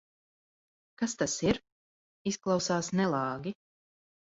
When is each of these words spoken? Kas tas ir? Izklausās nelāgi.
Kas 1.01 1.13
tas 1.19 1.35
ir? 1.51 1.61
Izklausās 2.33 2.93
nelāgi. 3.03 3.57